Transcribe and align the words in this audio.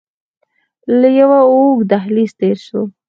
له 0.99 1.09
يوه 1.19 1.39
اوږد 1.51 1.87
دهليزه 1.91 2.35
تېر 2.39 2.57
سو. 2.67 2.81